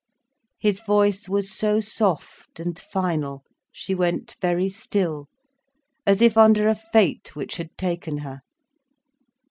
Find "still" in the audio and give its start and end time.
4.67-5.27